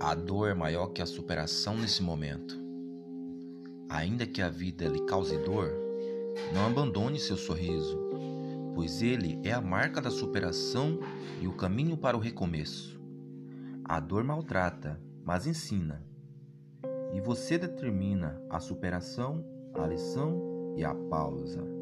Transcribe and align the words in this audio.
A 0.00 0.14
dor 0.14 0.48
é 0.48 0.54
maior 0.54 0.88
que 0.88 1.02
a 1.02 1.06
superação 1.06 1.76
nesse 1.76 2.04
momento. 2.04 2.56
Ainda 3.88 4.24
que 4.26 4.40
a 4.40 4.48
vida 4.48 4.86
lhe 4.86 5.00
cause 5.06 5.36
dor, 5.38 5.72
não 6.54 6.66
abandone 6.66 7.18
seu 7.18 7.36
sorriso, 7.36 7.98
pois 8.76 9.02
ele 9.02 9.40
é 9.42 9.50
a 9.50 9.60
marca 9.60 10.00
da 10.00 10.08
superação 10.08 11.00
e 11.40 11.48
o 11.48 11.52
caminho 11.52 11.96
para 11.96 12.16
o 12.16 12.20
recomeço. 12.20 13.00
A 13.84 13.98
dor 13.98 14.22
maltrata, 14.22 15.00
mas 15.24 15.48
ensina. 15.48 16.06
E 17.12 17.20
você 17.20 17.58
determina 17.58 18.40
a 18.48 18.60
superação, 18.60 19.44
a 19.74 19.84
lição 19.84 20.74
e 20.76 20.84
a 20.84 20.94
pausa. 20.94 21.77